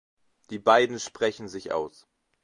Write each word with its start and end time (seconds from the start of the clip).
Die 0.49 0.57
beiden 0.57 0.99
sprechen 0.99 1.47
sich 1.47 1.71
aus. 1.73 2.07